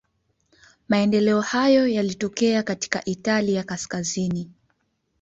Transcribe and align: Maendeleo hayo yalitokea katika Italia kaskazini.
Maendeleo 0.87 1.41
hayo 1.41 1.87
yalitokea 1.87 2.63
katika 2.63 3.05
Italia 3.05 3.63
kaskazini. 3.63 4.51